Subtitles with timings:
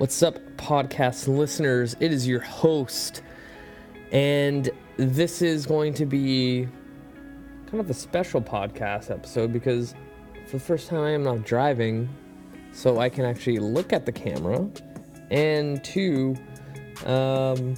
[0.00, 1.94] What's up, podcast listeners?
[2.00, 3.20] It is your host,
[4.12, 6.66] and this is going to be
[7.66, 9.94] kind of a special podcast episode because
[10.46, 12.08] for the first time I am not driving,
[12.72, 14.66] so I can actually look at the camera,
[15.30, 16.34] and two,
[17.04, 17.74] um,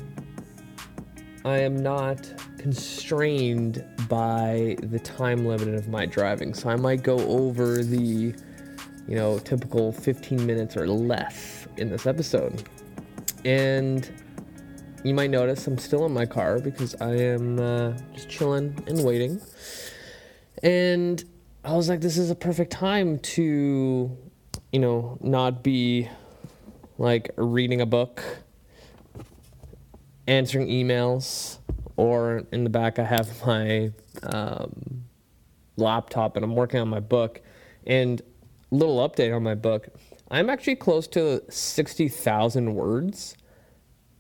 [1.45, 7.19] I am not constrained by the time limit of my driving, so I might go
[7.19, 8.33] over the
[9.09, 12.63] you know, typical 15 minutes or less in this episode.
[13.45, 14.11] And
[15.05, 19.05] you might notice I'm still in my car because I am uh, just chilling and
[19.05, 19.41] waiting.
[20.63, 21.23] And
[21.65, 24.17] I was like, this is a perfect time to,
[24.73, 26.09] you know, not be
[26.99, 28.23] like reading a book,
[30.29, 31.59] answering emails,
[31.97, 35.05] or in the back, I have my um,
[35.77, 37.41] laptop and I'm working on my book.
[37.87, 38.23] And
[38.73, 39.89] little update on my book
[40.33, 43.37] I'm actually close to 60,000 words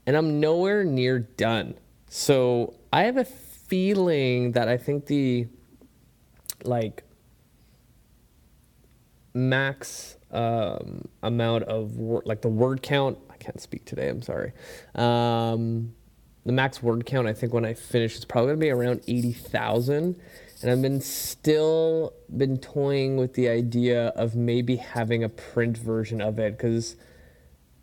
[0.06, 1.74] and I'm nowhere near done.
[2.10, 5.46] So I have a feeling that I think the
[6.64, 7.02] like
[9.32, 13.16] max um, amount of word, like the word count.
[13.30, 14.10] I can't speak today.
[14.10, 14.52] I'm sorry.
[14.94, 15.94] Um,
[16.44, 17.26] the max word count.
[17.26, 20.20] I think when I finish, it's probably gonna be around eighty thousand
[20.62, 26.20] and I've been still been toying with the idea of maybe having a print version
[26.20, 26.96] of it because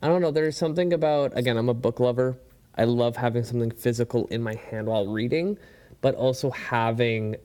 [0.02, 0.32] I don't know.
[0.32, 1.58] There's something about again.
[1.58, 2.40] I'm a book lover.
[2.78, 5.58] I love having something physical in my hand while reading,
[6.00, 7.36] but also having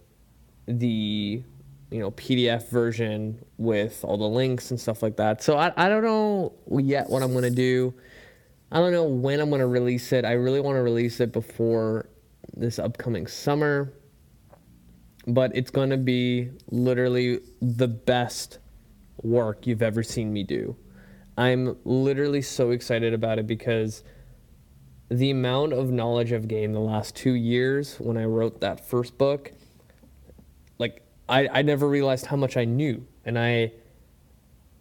[0.66, 1.42] the
[1.90, 5.42] you know PDF version with all the links and stuff like that.
[5.42, 7.92] So I I don't know yet what I'm gonna do.
[8.70, 10.24] I don't know when I'm gonna release it.
[10.24, 12.08] I really want to release it before
[12.56, 13.92] this upcoming summer
[15.26, 18.58] but it's going to be literally the best
[19.22, 20.76] work you've ever seen me do.
[21.36, 24.04] I'm literally so excited about it because
[25.08, 29.18] the amount of knowledge I've gained the last two years when I wrote that first
[29.18, 29.52] book,
[30.78, 33.06] like I, I never realized how much I knew.
[33.24, 33.72] And I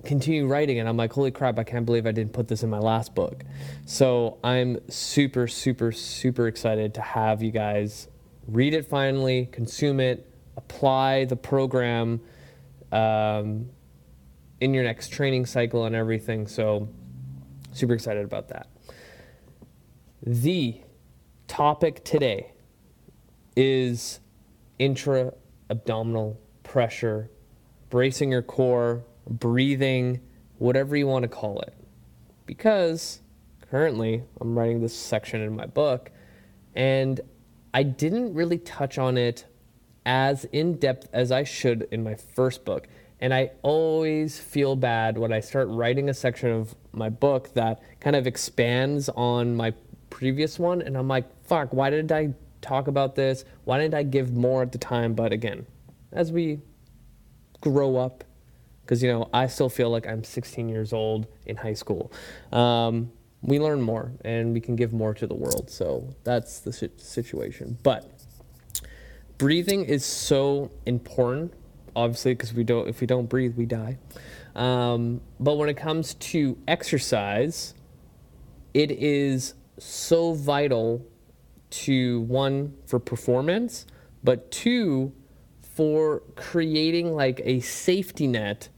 [0.03, 2.69] continue writing and I'm like, holy crap, I can't believe I didn't put this in
[2.69, 3.43] my last book.
[3.85, 8.07] So I'm super, super, super excited to have you guys
[8.47, 12.21] read it finally, consume it, apply the program
[12.91, 13.69] um,
[14.59, 16.47] in your next training cycle and everything.
[16.47, 16.89] So,
[17.71, 18.67] super excited about that.
[20.25, 20.79] The
[21.47, 22.53] topic today
[23.55, 24.19] is
[24.79, 25.33] intra
[25.69, 27.29] abdominal pressure,
[27.89, 30.21] bracing your core, breathing,
[30.57, 31.73] whatever you want to call it.
[32.45, 33.21] Because
[33.69, 36.11] currently I'm writing this section in my book
[36.75, 37.19] and
[37.73, 39.45] I didn't really touch on it
[40.05, 42.87] as in depth as I should in my first book.
[43.19, 47.81] And I always feel bad when I start writing a section of my book that
[47.99, 49.73] kind of expands on my
[50.09, 50.81] previous one.
[50.81, 53.45] And I'm like, fuck, why did I talk about this?
[53.63, 55.13] Why didn't I give more at the time?
[55.13, 55.65] But again,
[56.11, 56.59] as we
[57.61, 58.23] grow up,
[58.81, 62.11] because, you know, I still feel like I'm 16 years old in high school.
[62.51, 65.69] Um, we learn more and we can give more to the world.
[65.69, 67.77] So that's the situation.
[67.83, 68.12] But
[69.43, 71.53] breathing is so important
[71.97, 73.97] obviously because we don't if we don't breathe we die.
[74.55, 77.73] Um, but when it comes to exercise
[78.73, 81.05] it is so vital
[81.71, 83.85] to one for performance
[84.23, 85.11] but two
[85.61, 88.69] for creating like a safety net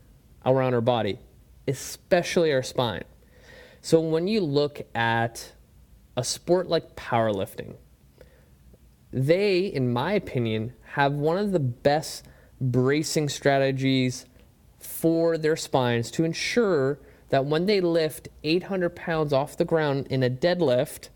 [0.47, 1.19] around our body
[1.67, 3.03] especially our spine.
[3.81, 5.53] So when you look at
[6.17, 7.75] a sport like powerlifting
[9.15, 12.25] they, in my opinion, have one of the best
[12.59, 14.25] bracing strategies
[14.77, 16.99] for their spines to ensure
[17.29, 21.07] that when they lift 800 pounds off the ground in a deadlift,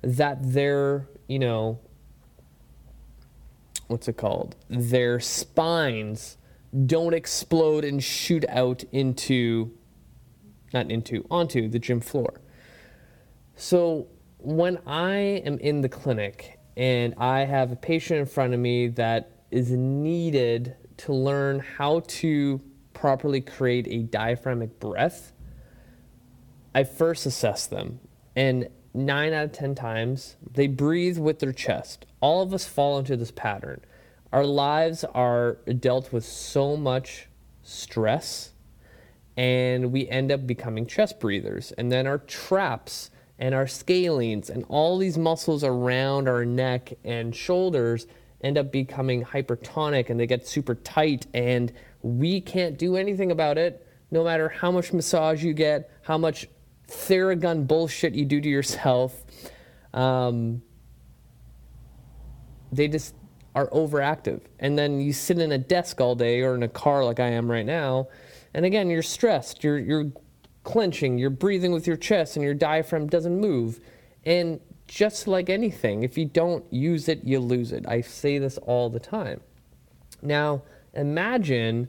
[0.00, 1.78] that their, you know,
[3.88, 4.56] what's it called?
[4.70, 6.38] Their spines
[6.86, 9.70] don't explode and shoot out into,
[10.72, 12.40] not into, onto the gym floor.
[13.54, 14.06] So
[14.38, 15.12] when I
[15.44, 19.70] am in the clinic and I have a patient in front of me that is
[19.70, 22.60] needed to learn how to
[22.92, 25.32] properly create a diaphragmic breath,
[26.74, 28.00] I first assess them.
[28.34, 32.06] And nine out of 10 times, they breathe with their chest.
[32.20, 33.80] All of us fall into this pattern.
[34.32, 37.28] Our lives are dealt with so much
[37.62, 38.52] stress,
[39.36, 41.72] and we end up becoming chest breathers.
[41.72, 47.34] And then our traps and our scalenes and all these muscles around our neck and
[47.34, 48.06] shoulders
[48.42, 51.72] end up becoming hypertonic and they get super tight and
[52.02, 56.46] we can't do anything about it no matter how much massage you get how much
[56.88, 59.24] Theragun bullshit you do to yourself.
[59.92, 60.62] Um,
[62.72, 63.14] they just
[63.54, 64.40] are overactive.
[64.58, 67.28] And then you sit in a desk all day or in a car like I
[67.28, 68.08] am right now.
[68.52, 69.62] And again, you're stressed.
[69.62, 70.12] You're, you're
[70.64, 71.18] clenching.
[71.18, 73.80] You're breathing with your chest and your diaphragm doesn't move.
[74.24, 77.86] And just like anything, if you don't use it, you lose it.
[77.86, 79.40] I say this all the time.
[80.22, 80.62] Now,
[80.94, 81.88] imagine,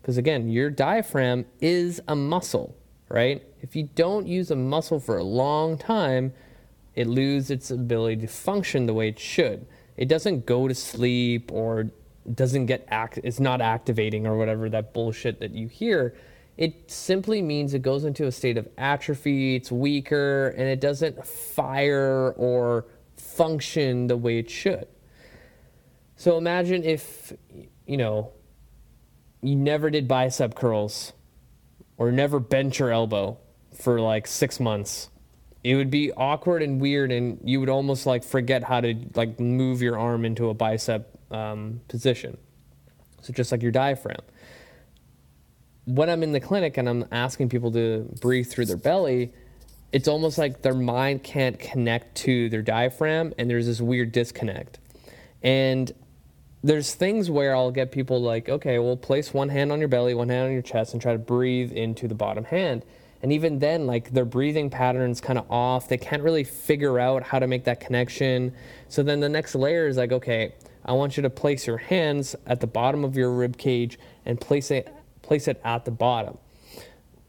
[0.00, 2.76] because again, your diaphragm is a muscle,
[3.08, 3.42] right?
[3.60, 6.32] If you don't use a muscle for a long time,
[6.94, 9.66] it loses its ability to function the way it should.
[9.96, 11.90] It doesn't go to sleep or
[12.32, 16.14] doesn't get act it's not activating or whatever that bullshit that you hear.
[16.56, 21.26] It simply means it goes into a state of atrophy, it's weaker, and it doesn't
[21.26, 22.86] fire or
[23.16, 24.86] function the way it should.
[26.16, 27.32] So imagine if,
[27.86, 28.32] you know,
[29.42, 31.12] you never did bicep curls
[31.96, 33.38] or never bent your elbow
[33.76, 35.10] for like six months.
[35.64, 39.40] It would be awkward and weird and you would almost like forget how to like
[39.40, 42.38] move your arm into a bicep um, position.
[43.22, 44.20] So just like your diaphragm
[45.86, 49.32] when i'm in the clinic and i'm asking people to breathe through their belly
[49.92, 54.78] it's almost like their mind can't connect to their diaphragm and there's this weird disconnect
[55.42, 55.92] and
[56.62, 60.14] there's things where i'll get people like okay well place one hand on your belly
[60.14, 62.84] one hand on your chest and try to breathe into the bottom hand
[63.24, 65.88] and even then, like their breathing patterns kind of off.
[65.88, 68.52] They can't really figure out how to make that connection.
[68.90, 70.52] So then the next layer is like, okay,
[70.84, 74.38] I want you to place your hands at the bottom of your rib cage and
[74.38, 74.94] place it
[75.24, 76.38] place it at the bottom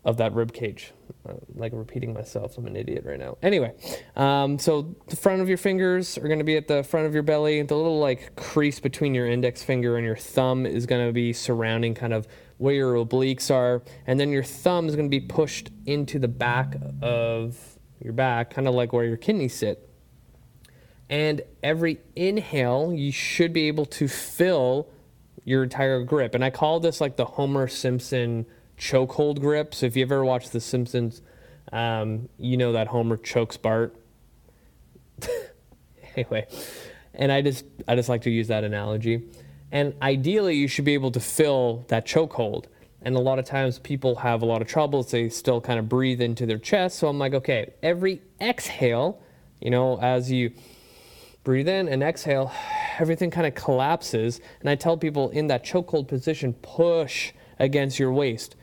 [0.03, 0.94] of that rib cage.
[1.27, 3.38] Uh, like repeating myself, I'm an idiot right now.
[3.42, 3.74] Anyway,
[4.15, 7.13] um, so the front of your fingers are going to be at the front of
[7.15, 7.62] your belly.
[7.63, 11.33] The little like crease between your index finger and your thumb is going to be
[11.33, 12.27] surrounding kind of
[12.57, 16.27] where your obliques are, and then your thumb is going to be pushed into the
[16.27, 19.89] back of your back, kind of like where your kidneys sit.
[21.09, 24.89] And every inhale, you should be able to fill
[25.45, 26.36] your entire grip.
[26.36, 28.45] And I call this like the Homer Simpson
[28.77, 29.74] chokehold grip.
[29.74, 31.21] So if you ever watched The Simpsons,
[31.71, 33.95] um, you know that Homer chokes Bart.
[36.15, 36.47] anyway,
[37.13, 39.24] and I just I just like to use that analogy.
[39.71, 42.65] And ideally, you should be able to fill that chokehold.
[43.01, 45.12] And a lot of times people have a lot of troubles.
[45.12, 46.98] They still kind of breathe into their chest.
[46.98, 49.21] So I'm like, okay, every exhale,
[49.62, 50.51] you know, as you
[51.44, 52.51] breathe in and exhale,
[53.00, 54.42] everything kind of collapses.
[54.59, 58.56] And I tell people in that chokehold position, push against your waist.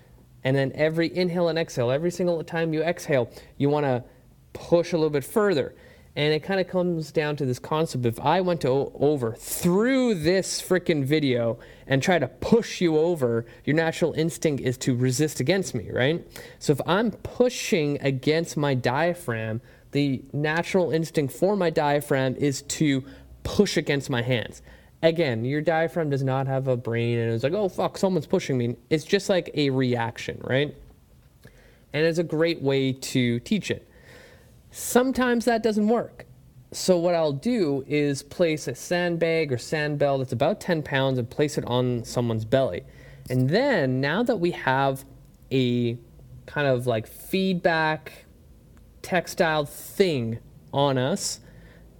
[0.45, 4.05] And then every inhale and exhale, every single time you exhale, you want to
[4.53, 5.75] push a little bit further.
[6.15, 9.33] And it kind of comes down to this concept if I went to o- over
[9.33, 14.95] through this freaking video and try to push you over, your natural instinct is to
[14.95, 16.27] resist against me, right?
[16.59, 19.63] So if I'm pushing against my diaphragm,
[19.93, 23.05] the natural instinct for my diaphragm is to
[23.43, 24.63] push against my hands.
[25.03, 28.57] Again, your diaphragm does not have a brain and it's like, oh fuck, someone's pushing
[28.57, 28.77] me.
[28.89, 30.75] It's just like a reaction, right?
[31.93, 33.89] And it's a great way to teach it.
[34.71, 36.25] Sometimes that doesn't work.
[36.71, 41.19] So what I'll do is place a sandbag or sand bell that's about 10 pounds
[41.19, 42.85] and place it on someone's belly.
[43.29, 45.05] And then now that we have
[45.51, 45.99] a
[46.47, 48.25] kind of like feedback
[49.03, 50.39] textile thing
[50.73, 51.41] on us,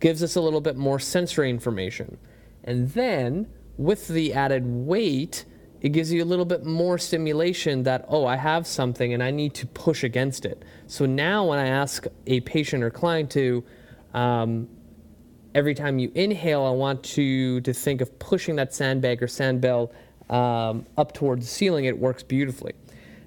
[0.03, 2.19] gives us a little bit more sensory information.
[2.65, 3.47] And then
[3.79, 5.45] with the added weight,
[5.81, 9.31] it gives you a little bit more stimulation that, oh, I have something and I
[9.31, 10.65] need to push against it.
[10.89, 13.63] So now when I ask a patient or client to,
[14.13, 14.69] um,
[15.55, 19.93] every time you inhale, I want you to think of pushing that sandbag or sandbell
[20.29, 22.73] um, up towards the ceiling, it works beautifully.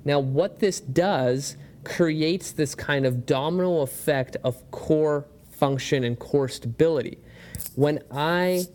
[0.03, 1.55] Now, what this does
[1.85, 7.19] creates this kind of domino effect of core function and core stability.
[7.75, 8.65] When I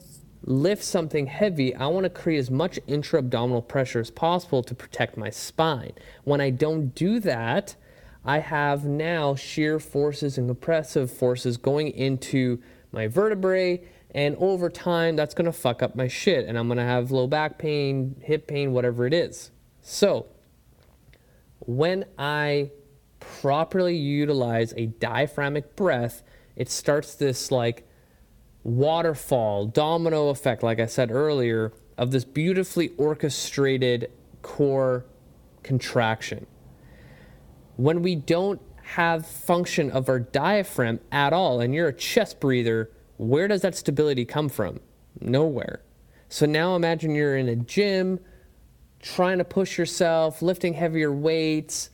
[0.43, 4.75] lift something heavy, I want to create as much intra abdominal pressure as possible to
[4.75, 5.93] protect my spine.
[6.25, 7.77] When I don't do that,
[8.25, 12.61] I have now shear forces and compressive forces going into
[12.93, 13.83] my vertebrae,
[14.13, 17.11] and over time, that's going to fuck up my shit, and I'm going to have
[17.11, 19.53] low back pain, hip pain, whatever it is.
[19.81, 20.27] So,
[21.61, 22.73] when I
[23.21, 26.23] properly utilize a diaphragmic breath,
[26.61, 27.89] it starts this like
[28.65, 34.11] waterfall, domino effect, like I said earlier, of this beautifully orchestrated
[34.43, 35.07] core
[35.63, 36.47] contraction.
[37.77, 42.91] When we don't have function of our diaphragm at all, and you're a chest breather,
[43.17, 44.81] where does that stability come from?
[45.19, 45.81] Nowhere.
[46.29, 48.21] So now imagine you're in a gym,
[49.01, 51.89] trying to push yourself, lifting heavier weights,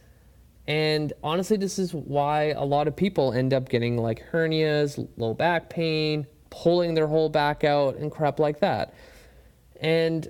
[0.69, 5.33] And honestly, this is why a lot of people end up getting like hernias, low
[5.33, 8.95] back pain, pulling their whole back out, and crap like that.
[9.81, 10.27] And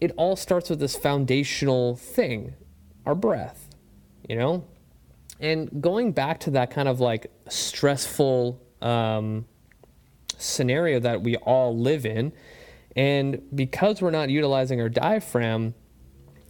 [0.00, 2.54] it all starts with this foundational thing
[3.06, 3.68] our breath,
[4.28, 4.64] you know?
[5.40, 9.46] And going back to that kind of like stressful um,
[10.36, 12.32] scenario that we all live in,
[12.96, 15.74] and because we're not utilizing our diaphragm,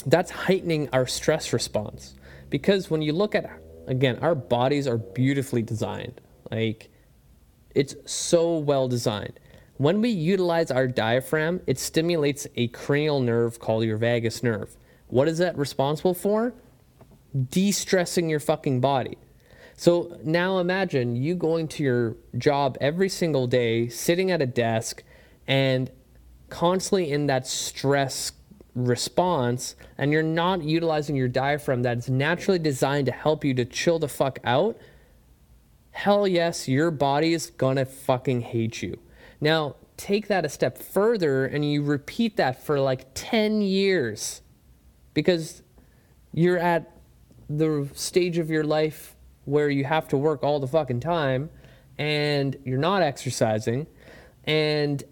[0.07, 2.14] that's heightening our stress response.
[2.50, 3.49] Because when you look at,
[3.87, 6.21] again, our bodies are beautifully designed.
[6.50, 6.90] Like,
[7.75, 9.38] it's so well designed.
[9.76, 14.76] When we utilize our diaphragm, it stimulates a cranial nerve called your vagus nerve.
[15.07, 16.52] What is that responsible for?
[17.49, 19.16] De stressing your fucking body.
[19.76, 25.02] So now imagine you going to your job every single day, sitting at a desk,
[25.47, 25.90] and
[26.50, 28.33] constantly in that stress
[28.75, 33.99] response, and you're not utilizing your diaphragm that's naturally designed to help you to chill
[33.99, 34.79] the fuck out.
[35.93, 38.99] Hell yes, your body is gonna fucking hate you.
[39.41, 44.41] Now, take that a step further and you repeat that for like 10 years
[45.12, 45.62] because
[46.33, 46.97] you're at
[47.49, 51.50] the stage of your life where you have to work all the fucking time
[51.99, 53.87] and you're not exercising
[54.45, 55.05] and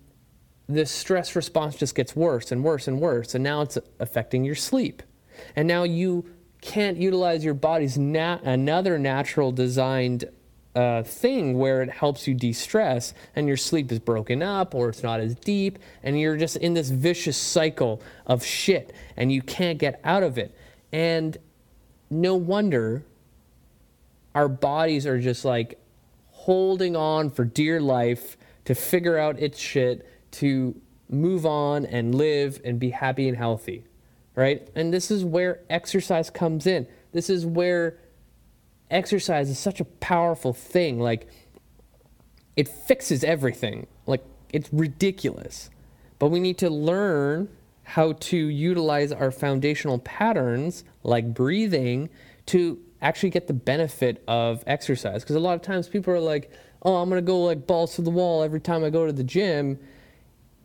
[0.68, 4.54] the stress response just gets worse and worse and worse and now it's affecting your
[4.54, 5.02] sleep.
[5.56, 6.26] And now you
[6.60, 10.24] can't utilize your body's nat- another natural designed
[10.74, 15.02] uh, thing where it helps you de-stress and your sleep is broken up or it's
[15.02, 19.78] not as deep and you're just in this vicious cycle of shit and you can't
[19.78, 20.54] get out of it.
[20.92, 21.36] And
[22.10, 23.04] no wonder
[24.34, 25.80] our bodies are just like
[26.30, 32.60] holding on for dear life to figure out its shit, to move on and live
[32.64, 33.84] and be happy and healthy,
[34.34, 34.68] right?
[34.74, 36.86] And this is where exercise comes in.
[37.12, 37.98] This is where
[38.90, 41.00] exercise is such a powerful thing.
[41.00, 41.28] Like,
[42.56, 43.86] it fixes everything.
[44.06, 45.70] Like, it's ridiculous.
[46.18, 47.48] But we need to learn
[47.84, 52.10] how to utilize our foundational patterns, like breathing,
[52.46, 55.22] to actually get the benefit of exercise.
[55.22, 56.50] Because a lot of times people are like,
[56.82, 59.12] oh, I'm going to go like balls to the wall every time I go to
[59.12, 59.78] the gym.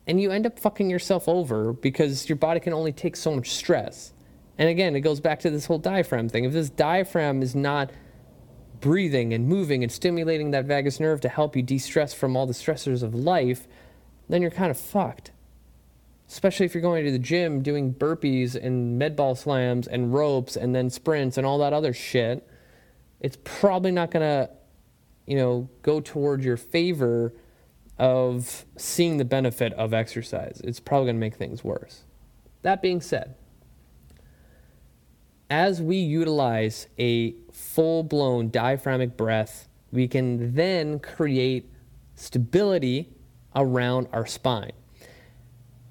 [0.06, 3.52] And you end up fucking yourself over because your body can only take so much
[3.52, 4.14] stress.
[4.58, 6.44] And again, it goes back to this whole diaphragm thing.
[6.44, 7.92] If this diaphragm is not
[8.82, 12.46] breathing and moving and stimulating that vagus nerve to help you de stress from all
[12.46, 13.68] the stressors of life,
[14.28, 15.32] then you're kind of fucked
[16.34, 20.56] especially if you're going to the gym doing burpees and med ball slams and ropes
[20.56, 22.48] and then sprints and all that other shit,
[23.20, 24.50] it's probably not to,
[25.28, 27.32] you know, go toward your favor
[27.98, 30.62] of seeing the benefit of exercise.
[30.64, 32.04] It's probably going to make things worse.
[32.64, 33.36] That being said,
[35.50, 41.70] as we utilize a full blown diaphragmic breath, we can then create
[42.16, 43.10] stability
[43.56, 44.72] around our spine.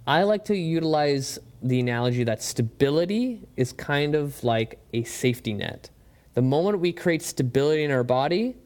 [0.06, 5.90] I like to utilize the analogy that stability is kind of like a safety net.
[6.34, 8.56] The moment we create stability in our body,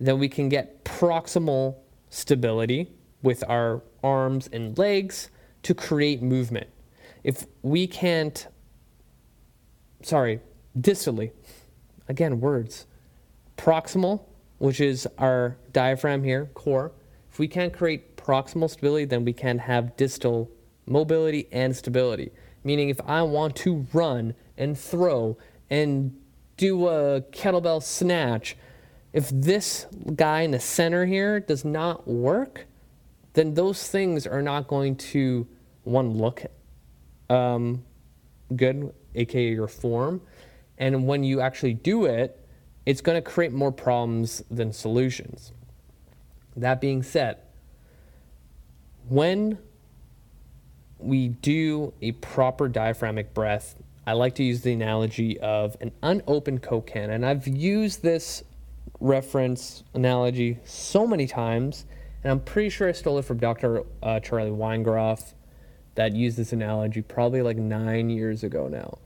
[0.00, 1.76] then we can get proximal
[2.16, 2.88] stability
[3.22, 5.28] with our arms and legs
[5.62, 6.66] to create movement.
[7.22, 8.46] If we can't,
[10.02, 10.40] sorry,
[10.78, 11.32] distally,
[12.08, 12.86] again, words,
[13.58, 14.22] proximal,
[14.56, 16.92] which is our diaphragm here, core,
[17.30, 20.50] if we can't create proximal stability, then we can have distal
[20.86, 22.32] mobility and stability.
[22.64, 25.36] Meaning, if I want to run and throw
[25.68, 26.16] and
[26.56, 28.56] do a kettlebell snatch,
[29.16, 32.66] if this guy in the center here does not work,
[33.32, 35.46] then those things are not going to,
[35.84, 36.42] one, look
[37.30, 37.82] um,
[38.54, 40.20] good, aka your form.
[40.76, 42.38] And when you actually do it,
[42.84, 45.50] it's going to create more problems than solutions.
[46.54, 47.38] That being said,
[49.08, 49.56] when
[50.98, 56.62] we do a proper diaphragmic breath, I like to use the analogy of an unopened
[56.62, 57.08] Coke can.
[57.08, 58.44] And I've used this
[59.00, 61.86] reference analogy so many times,
[62.22, 63.84] and I'm pretty sure I stole it from Dr.
[64.02, 65.34] Uh, Charlie Weingroff
[65.94, 68.98] that used this analogy probably like nine years ago now.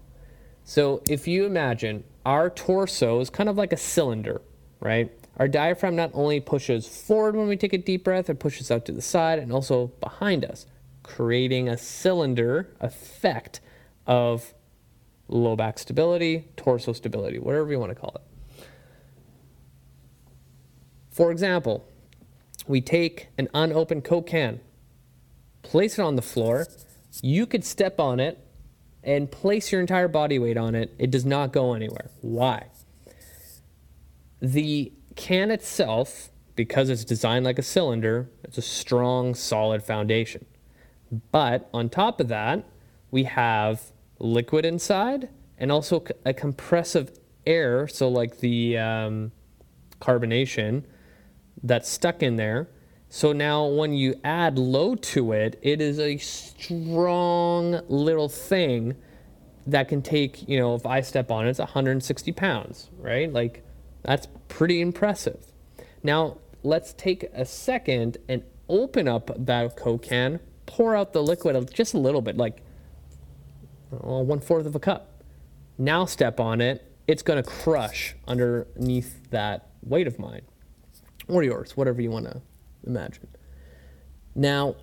[0.65, 4.41] So if you imagine our torso is kind of like a cylinder,
[4.81, 5.11] right?
[5.39, 8.85] Our diaphragm not only pushes forward when we take a deep breath, it pushes out
[8.87, 10.67] to the side and also behind us
[11.03, 13.61] creating a cylinder effect
[14.07, 14.55] of
[15.29, 18.30] low back stability, torso stability, whatever you want to call it.
[21.21, 21.87] For example,
[22.67, 24.59] we take an unopened Coke can,
[25.61, 26.67] place it on the floor.
[27.21, 28.43] You could step on it
[29.05, 30.95] and place your entire body weight on it.
[30.99, 32.09] It does not go anywhere.
[32.23, 32.69] Why?
[34.41, 40.47] the can itself, because it's designed like a cylinder, it's a strong, solid foundation.
[41.31, 42.65] But on top of that,
[43.11, 49.33] we have liquid inside and also a compressive air, so like the um,
[50.01, 50.85] carbonation
[51.63, 52.69] that's stuck in there.
[53.09, 58.95] So now when you add load to it, it is a strong little thing
[59.67, 63.33] that can take, you know, if I step on it, it's 160 pounds, right?
[63.33, 63.65] Like
[64.03, 65.45] that's pretty impressive.
[66.03, 71.73] Now let's take a second and open up that Coke can, pour out the liquid
[71.75, 72.63] just a little bit, like
[73.91, 75.25] well, one fourth of a cup.
[75.77, 80.43] Now step on it, it's to crush underneath that weight of mine
[81.29, 82.41] or yours, whatever you want to
[82.87, 83.29] imagine.
[84.35, 84.77] Now,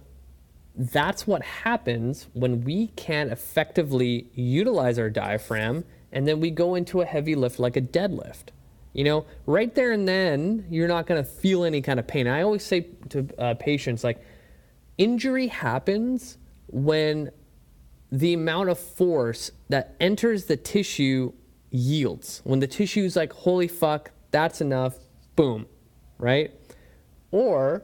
[0.76, 7.02] that's what happens when we can't effectively utilize our diaphragm and then we go into
[7.02, 8.50] a heavy lift like a deadlift.
[8.94, 12.28] You know, right there and then, you're not going to feel any kind of pain.
[12.28, 14.24] I always say to uh, patients, like,
[14.98, 17.32] injury happens when
[18.12, 21.34] the amount of force that enters the tissue
[21.70, 22.42] yields.
[22.44, 24.96] When the tissue's like, holy fuck, that's enough,
[25.36, 25.68] boom,
[26.18, 26.52] right?
[27.32, 27.84] Or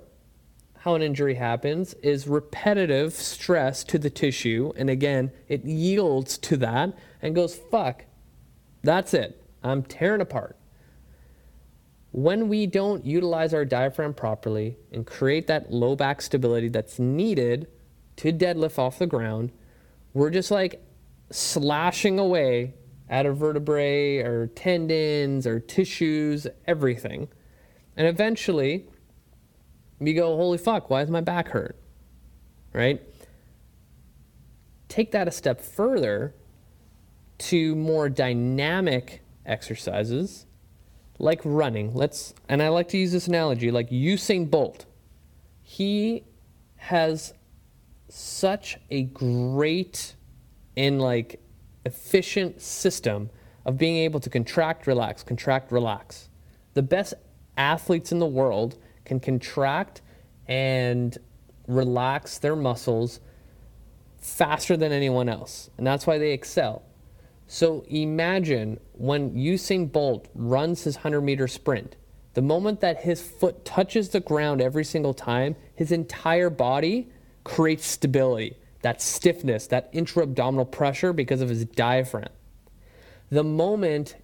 [0.79, 4.73] how an injury happens is repetitive stress to the tissue.
[4.75, 8.03] And again, it yields to that and goes, fuck,
[8.83, 9.41] that's it.
[9.63, 10.57] I'm tearing apart.
[12.11, 17.67] When we don't utilize our diaphragm properly and create that low back stability that's needed
[18.17, 19.51] to deadlift off the ground,
[20.13, 20.83] we're just like
[21.31, 22.73] slashing away
[23.09, 27.29] at a vertebrae or tendons or tissues, everything.
[27.95, 28.85] And eventually,
[29.99, 31.75] you go, holy fuck, why is my back hurt?
[32.73, 33.01] Right?
[34.89, 36.33] Take that a step further
[37.39, 40.45] to more dynamic exercises
[41.19, 41.93] like running.
[41.93, 44.85] Let's and I like to use this analogy like Usain Bolt.
[45.61, 46.23] He
[46.75, 47.33] has
[48.09, 50.15] such a great
[50.75, 51.39] and like
[51.85, 53.29] efficient system
[53.65, 56.29] of being able to contract, relax, contract, relax.
[56.73, 57.13] The best
[57.57, 60.01] athletes in the world can contract
[60.47, 61.17] and
[61.67, 63.19] relax their muscles
[64.17, 65.69] faster than anyone else.
[65.77, 66.83] And that's why they excel.
[67.47, 71.95] So imagine when Usain Bolt runs his 100 meter sprint,
[72.33, 77.09] the moment that his foot touches the ground every single time, his entire body
[77.43, 82.29] creates stability, that stiffness, that intra abdominal pressure because of his diaphragm.
[83.29, 84.15] The moment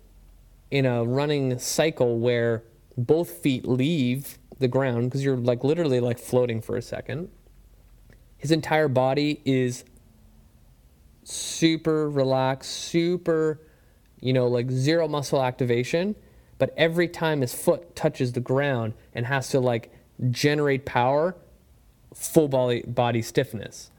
[0.72, 2.64] in a running cycle where
[3.06, 7.30] both feet leave the ground because you're like literally like floating for a second.
[8.38, 9.84] His entire body is
[11.24, 13.60] super relaxed, super,
[14.20, 16.16] you know, like zero muscle activation.
[16.58, 19.92] But every time his foot touches the ground and has to like
[20.30, 21.36] generate power,
[22.14, 23.92] full body, body stiffness,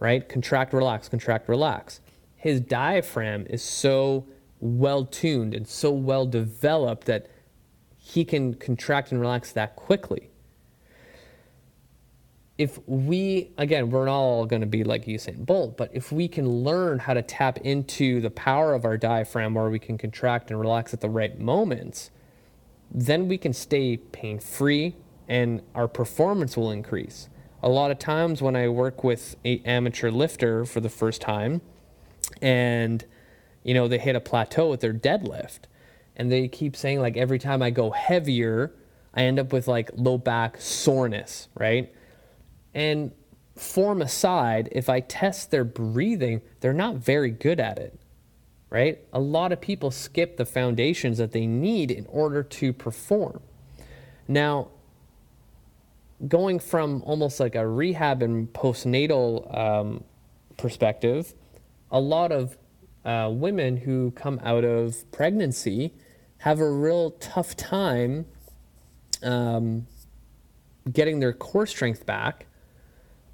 [0.00, 0.26] right?
[0.26, 2.00] Contract, relax, contract, relax.
[2.36, 4.26] His diaphragm is so
[4.60, 7.26] well tuned and so well developed that
[8.06, 10.30] he can contract and relax that quickly.
[12.56, 16.28] If we, again, we're not all going to be like Usain Bolt, but if we
[16.28, 20.52] can learn how to tap into the power of our diaphragm where we can contract
[20.52, 22.12] and relax at the right moments,
[22.92, 24.94] then we can stay pain free
[25.28, 27.28] and our performance will increase.
[27.60, 31.60] A lot of times when I work with an amateur lifter for the first time
[32.40, 33.04] and
[33.64, 35.62] you know they hit a plateau with their deadlift,
[36.16, 38.72] and they keep saying like every time I go heavier,
[39.14, 41.92] I end up with like low back soreness, right?
[42.74, 43.12] And
[43.54, 47.98] form aside, if I test their breathing, they're not very good at it,
[48.70, 48.98] right?
[49.12, 53.40] A lot of people skip the foundations that they need in order to perform.
[54.28, 54.68] Now,
[56.26, 60.04] going from almost like a rehab and postnatal um,
[60.56, 61.34] perspective,
[61.90, 62.56] a lot of
[63.04, 65.94] uh, women who come out of pregnancy
[66.38, 68.26] have a real tough time
[69.22, 69.86] um,
[70.92, 72.46] getting their core strength back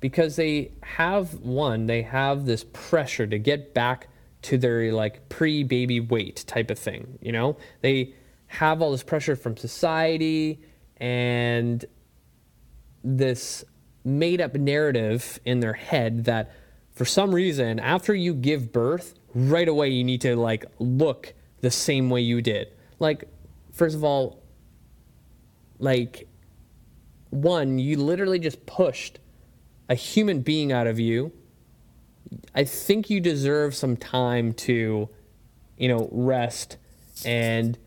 [0.01, 4.09] because they have one they have this pressure to get back
[4.43, 7.57] to their like pre-baby weight type of thing you know?
[7.81, 8.15] They
[8.47, 10.61] have all this pressure from society
[10.99, 11.85] and
[13.03, 13.65] this
[14.05, 16.53] made up narrative in their head that
[16.91, 21.71] for some reason after you give birth right away you need to like look the
[21.71, 22.69] same way you did
[23.03, 23.25] like
[23.73, 24.43] first of all
[25.79, 26.29] like
[27.31, 29.19] one you literally just pushed
[29.89, 31.33] a human being out of you
[32.55, 35.09] i think you deserve some time to
[35.77, 36.77] you know rest
[37.25, 37.79] and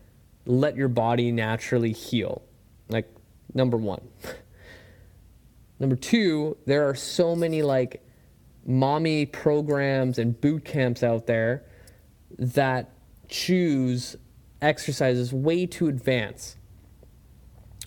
[0.46, 2.42] let your body naturally heal.
[2.88, 3.12] Like,
[3.52, 4.00] number one.
[5.80, 8.02] number two, there are so many like
[8.64, 11.64] mommy programs and boot camps out there
[12.38, 12.90] that
[13.28, 14.16] choose
[14.62, 16.56] exercises way too advanced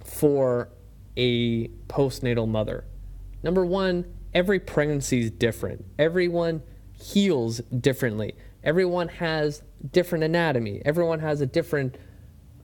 [0.04, 0.70] for
[1.18, 2.86] a postnatal mother.
[3.44, 5.86] Number one, every pregnancy is different.
[5.98, 6.62] Everyone
[6.94, 8.36] heals differently.
[8.64, 10.82] Everyone has different anatomy.
[10.86, 11.98] Everyone has a different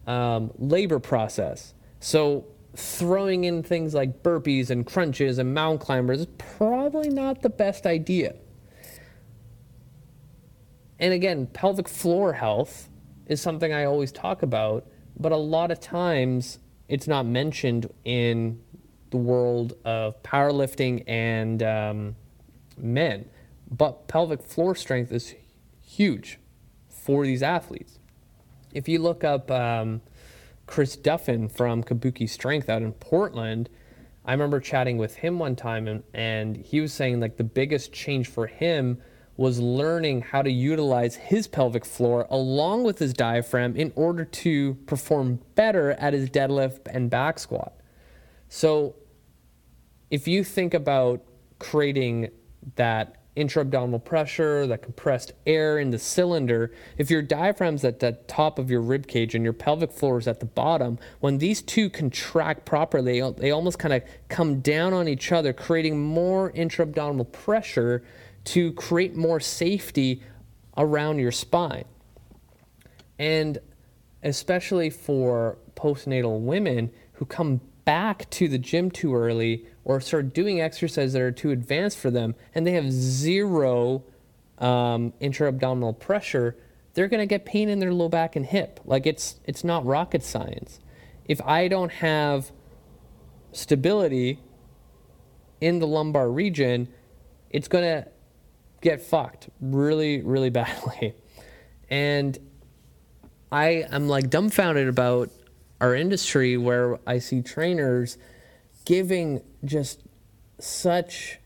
[0.08, 1.74] um, labor process.
[2.00, 7.50] So throwing in things like burpees and crunches and mountain climbers is probably not the
[7.50, 8.36] best idea.
[11.00, 12.90] And again, pelvic floor health
[13.28, 18.62] is something I always talk about, but a lot of times it's not mentioned in
[19.10, 22.16] the world of powerlifting and um,
[22.78, 23.26] men.
[23.70, 25.34] But pelvic floor strength is
[25.82, 26.40] huge
[26.90, 28.00] for these athletes.
[28.74, 30.02] If you look up um,
[30.68, 33.70] Chris Duffin from Kabuki Strength out in Portland,
[34.26, 37.94] I remember chatting with him one time and, and he was saying like the biggest
[37.94, 39.02] change for him
[39.38, 44.76] was learning how to utilize his pelvic floor along with his diaphragm in order to
[44.86, 47.74] perform better at his deadlift and back squat.
[48.48, 48.96] So,
[50.12, 51.24] if you think about
[51.60, 52.30] creating
[52.76, 58.58] that intra-abdominal pressure, that compressed air in the cylinder, if your diaphragm's at the top
[58.58, 61.90] of your rib cage and your pelvic floor is at the bottom, when these two
[61.90, 68.04] contract properly, they almost kind of come down on each other, creating more intra-abdominal pressure
[68.46, 70.22] to create more safety
[70.78, 71.86] around your spine.
[73.18, 73.58] And
[74.24, 80.60] especially for postnatal women who come back to the gym too early or start doing
[80.60, 84.04] exercises that are too advanced for them and they have zero
[84.58, 86.58] um, intra-abdominal pressure,
[86.94, 88.80] they're going to get pain in their low back and hip.
[88.86, 90.80] Like it's it's not rocket science.
[91.26, 92.52] If I don't have
[93.52, 94.40] stability
[95.62, 96.88] in the lumbar region,
[97.50, 98.08] it's going to
[98.86, 101.14] get fucked really, really badly.
[101.90, 102.38] And
[103.52, 105.30] I am like dumbfounded about
[105.82, 108.18] our industry where I see trainers
[108.86, 110.04] giving just
[110.60, 111.40] such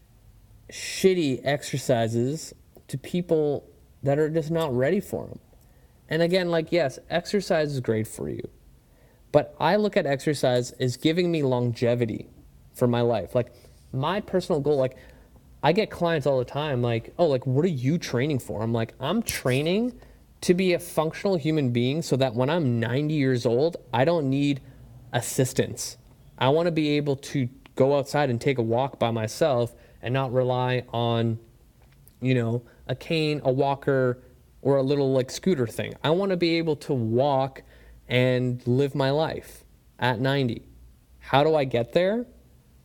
[0.71, 2.53] shitty exercises
[2.89, 3.67] to people
[4.03, 5.39] that are just not ready for them.
[6.09, 8.47] And again, like, yes, exercise is great for you.
[9.31, 12.29] But I look at exercise as giving me longevity
[12.73, 13.35] for my life.
[13.35, 13.53] Like,
[13.93, 14.97] my personal goal, like,
[15.61, 18.61] I get clients all the time like, oh, like, what are you training for?
[18.61, 19.99] I'm like, I'm training
[20.41, 24.29] to be a functional human being so that when I'm 90 years old, I don't
[24.29, 24.61] need
[25.11, 25.97] assistance.
[26.37, 30.13] I want to be able to go outside and take a walk by myself and
[30.13, 31.39] not rely on,
[32.21, 34.21] you know, a cane, a walker,
[34.61, 35.93] or a little like scooter thing.
[36.03, 37.63] I want to be able to walk
[38.07, 39.63] and live my life
[39.99, 40.63] at 90.
[41.19, 42.25] How do I get there?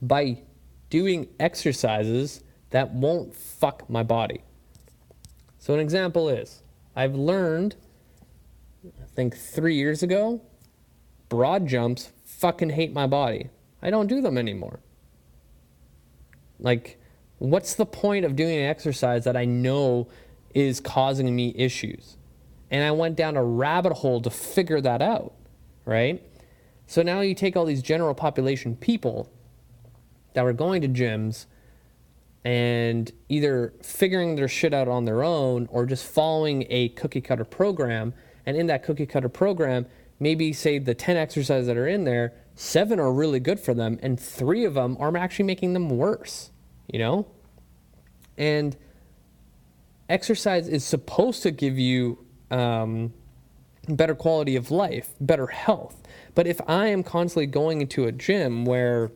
[0.02, 0.42] By
[0.90, 2.43] doing exercises
[2.74, 4.42] that won't fuck my body.
[5.60, 6.64] So, an example is
[6.96, 7.76] I've learned,
[8.84, 10.42] I think three years ago,
[11.28, 13.50] broad jumps fucking hate my body.
[13.80, 14.80] I don't do them anymore.
[16.58, 17.00] Like,
[17.38, 20.08] what's the point of doing an exercise that I know
[20.52, 22.16] is causing me issues?
[22.72, 25.32] And I went down a rabbit hole to figure that out,
[25.84, 26.20] right?
[26.88, 29.30] So now you take all these general population people
[30.32, 31.46] that were going to gyms
[32.44, 37.44] and either figuring their shit out on their own or just following a cookie cutter
[37.44, 38.12] program.
[38.44, 39.86] And in that cookie cutter program,
[40.20, 43.98] maybe say the 10 exercises that are in there, seven are really good for them,
[44.02, 46.50] and three of them are actually making them worse,
[46.92, 47.26] you know?
[48.36, 48.76] And
[50.08, 52.18] exercise is supposed to give you
[52.50, 53.14] um,
[53.88, 56.02] better quality of life, better health.
[56.34, 59.12] But if I am constantly going into a gym where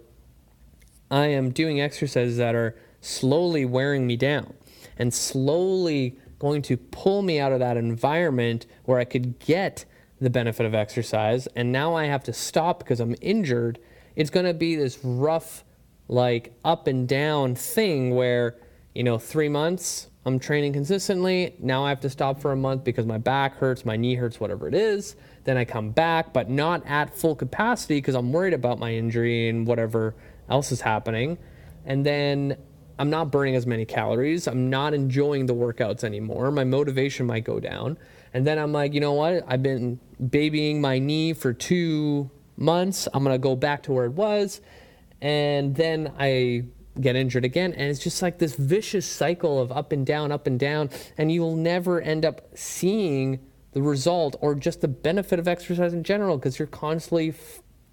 [1.10, 2.76] I am doing exercises that are
[3.08, 4.54] slowly wearing me down
[4.98, 9.84] and slowly going to pull me out of that environment where I could get
[10.20, 11.46] the benefit of exercise.
[11.48, 13.78] And now I have to stop because I'm injured.
[14.16, 15.64] It's going to be this rough,
[16.08, 18.56] like up and down thing where,
[18.94, 21.54] you know, three months I'm training consistently.
[21.58, 24.38] Now I have to stop for a month because my back hurts, my knee hurts,
[24.38, 25.16] whatever it is.
[25.44, 29.48] Then I come back, but not at full capacity because I'm worried about my injury
[29.48, 30.14] and whatever
[30.50, 31.38] else is happening.
[31.86, 32.58] And then
[32.98, 34.48] I'm not burning as many calories.
[34.48, 36.50] I'm not enjoying the workouts anymore.
[36.50, 37.96] My motivation might go down.
[38.34, 39.44] And then I'm like, you know what?
[39.46, 43.08] I've been babying my knee for two months.
[43.14, 44.60] I'm going to go back to where it was.
[45.20, 46.64] And then I
[47.00, 47.72] get injured again.
[47.72, 50.90] And it's just like this vicious cycle of up and down, up and down.
[51.16, 53.38] And you'll never end up seeing
[53.72, 57.34] the result or just the benefit of exercise in general because you're constantly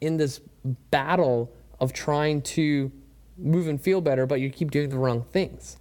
[0.02, 0.42] in this
[0.90, 2.92] battle of trying to
[3.38, 5.78] move and feel better, but you keep doing the wrong things,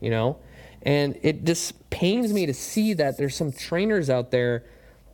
[0.00, 0.38] you know?
[0.82, 4.64] And it just pains me to see that there's some trainers out there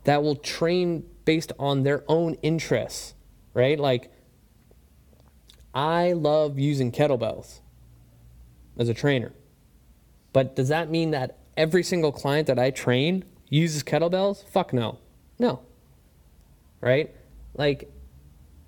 [0.05, 3.13] that will train based on their own interests,
[3.53, 3.77] right?
[3.79, 4.11] Like,
[5.73, 7.59] I love using kettlebells
[8.77, 9.33] as a trainer.
[10.31, 14.47] But does that mean that every single client that I train uses kettlebells?
[14.47, 14.99] Fuck no.
[15.37, 15.59] No.
[16.79, 17.13] Right?
[17.55, 17.91] Like,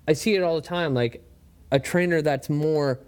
[0.06, 0.94] I see it all the time.
[0.94, 1.24] Like,
[1.72, 3.00] a trainer that's more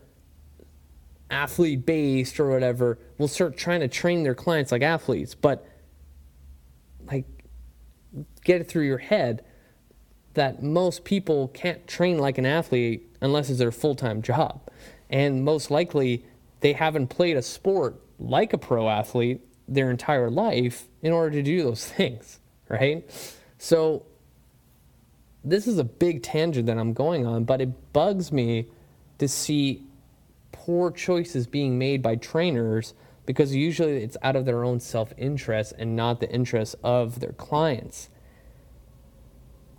[1.32, 5.34] athlete based or whatever will start trying to train their clients like athletes.
[5.34, 5.66] But,
[7.06, 7.26] like,
[8.44, 9.44] get it through your head
[10.34, 14.60] that most people can't train like an athlete unless it's their full time job.
[15.10, 16.24] And most likely,
[16.60, 21.42] they haven't played a sport like a pro athlete their entire life in order to
[21.42, 23.08] do those things, right?
[23.58, 24.06] So,
[25.44, 28.66] this is a big tangent that I'm going on, but it bugs me
[29.18, 29.84] to see
[30.64, 32.94] poor choices being made by trainers
[33.26, 37.32] because usually it's out of their own self interest and not the interest of their
[37.32, 38.10] clients.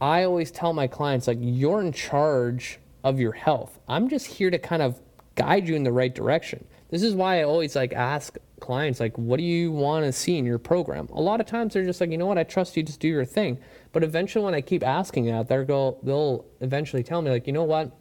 [0.02, 3.80] I always tell my clients, like, you're in charge of your health.
[3.88, 5.00] I'm just here to kind of
[5.36, 6.66] guide you in the right direction.
[6.90, 10.38] This is why I always like ask clients, like, what do you want to see
[10.38, 11.08] in your program?
[11.14, 13.08] A lot of times they're just like, you know what, I trust you, just do
[13.08, 13.58] your thing.
[13.94, 17.54] But eventually, when I keep asking that, they'll go, they'll eventually tell me, like, you
[17.54, 17.96] know what,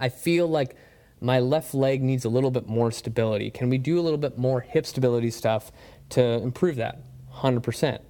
[0.00, 0.76] I feel like
[1.20, 3.50] my left leg needs a little bit more stability.
[3.50, 5.72] Can we do a little bit more hip stability stuff
[6.10, 7.00] to improve that?
[7.32, 8.00] 100%.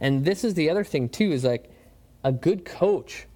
[0.00, 1.70] And this is the other thing, too, is like
[2.22, 3.26] a good coach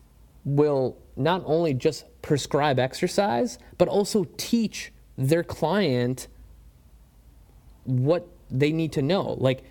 [0.44, 6.28] will not only just prescribe exercise, but also teach their client
[7.84, 9.34] what they need to know.
[9.38, 9.64] Like,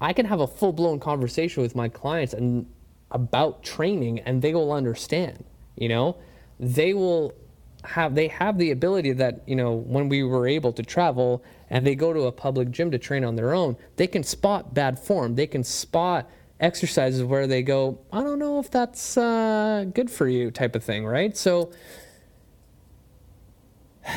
[0.00, 2.66] I can have a full blown conversation with my clients and
[3.10, 5.44] about training, and they will understand.
[5.76, 6.16] You know,
[6.58, 7.34] they will
[7.82, 11.86] have they have the ability that you know when we were able to travel and
[11.86, 14.98] they go to a public gym to train on their own they can spot bad
[14.98, 15.34] form.
[15.34, 20.28] They can spot exercises where they go i don't know if that's uh, good for
[20.28, 21.36] you type of thing right?
[21.36, 21.72] So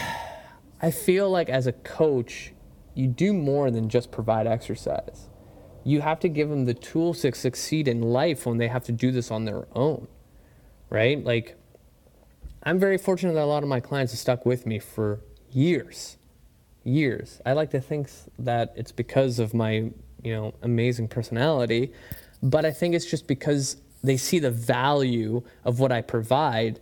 [0.82, 2.52] i feel like as a coach
[2.96, 5.30] you do more than just provide exercise.
[5.84, 8.92] You have to give them the tools to succeed in life when they have to
[8.92, 10.08] do this on their own
[10.94, 11.24] right?
[11.24, 11.58] Like
[12.66, 15.20] I'm very fortunate that a lot of my clients have stuck with me for
[15.52, 16.18] years.
[16.84, 17.42] Years.
[17.46, 19.92] I like to think that it's because of my,
[20.24, 21.92] you know, amazing personality,
[22.42, 26.80] but I think it's just because they see the value of what I provide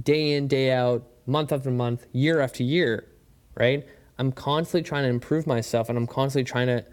[0.00, 3.06] day in, day out, month after month, year after year,
[3.54, 3.86] right?
[4.18, 6.84] I'm constantly trying to improve myself and I'm constantly trying to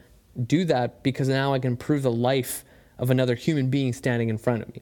[0.45, 2.63] do that because now I can improve the life
[2.97, 4.81] of another human being standing in front of me.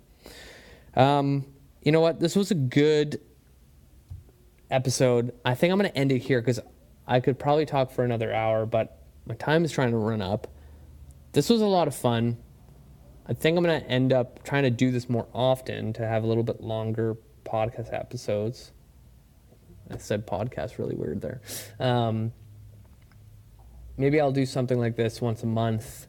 [0.96, 1.46] Um,
[1.86, 2.20] you know what?
[2.20, 3.22] This was a good
[4.72, 5.34] episode.
[5.46, 6.60] I think I'm going to end it here because
[7.08, 10.48] I could probably talk for another hour, but my time is trying to run up.
[11.34, 12.38] This was a lot of fun.
[13.28, 16.24] I think I'm going to end up trying to do this more often to have
[16.24, 18.72] a little bit longer podcast episodes.
[19.92, 21.42] I said podcast really weird there.
[21.80, 22.32] Um,
[23.96, 26.08] maybe I'll do something like this once a month,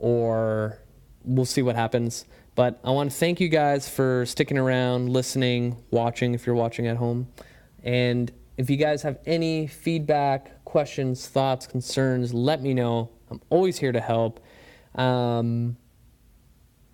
[0.00, 0.80] or
[1.24, 2.24] we'll see what happens.
[2.56, 6.86] But I want to thank you guys for sticking around, listening, watching if you're watching
[6.86, 7.28] at home.
[7.84, 13.10] And if you guys have any feedback, questions, thoughts, concerns, let me know.
[13.30, 14.40] I'm always here to help.
[14.94, 15.76] Um,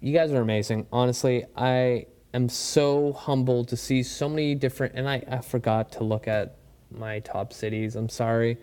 [0.01, 0.89] you guys are amazing.
[0.93, 6.03] Honestly, I am so humbled to see so many different, and I, I forgot to
[6.03, 6.57] look at
[6.91, 7.95] my top cities.
[7.95, 8.59] I'm sorry.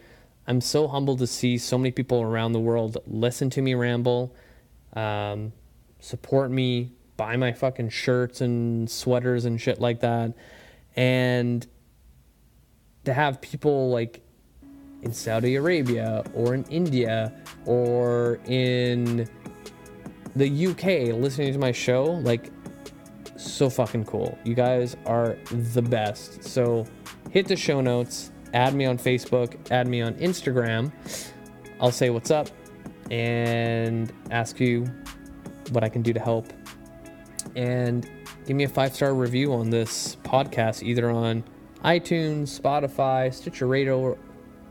[0.47, 4.35] I'm so humbled to see so many people around the world listen to me ramble.
[4.93, 5.53] Um,
[5.99, 10.33] support me, buy my fucking shirts and sweaters and shit like that.
[10.95, 11.65] And
[13.05, 14.21] to have people like
[15.01, 17.33] in Saudi Arabia or in India
[17.65, 19.27] or in
[20.35, 22.51] the UK listening to my show, like
[23.37, 24.37] so fucking cool.
[24.43, 26.43] You guys are the best.
[26.43, 26.85] So
[27.31, 30.91] hit the show notes, add me on Facebook, add me on Instagram.
[31.79, 32.49] I'll say what's up
[33.09, 34.85] and ask you
[35.71, 36.51] what I can do to help.
[37.55, 38.09] And
[38.45, 41.43] give me a five star review on this podcast, either on
[41.83, 44.17] iTunes, Spotify, Stitcher Radio,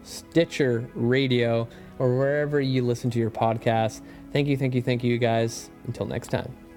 [0.02, 4.02] Stitcher Radio, or wherever you listen to your podcast.
[4.32, 5.70] Thank you, thank you, thank you, guys.
[5.86, 6.67] Until next time.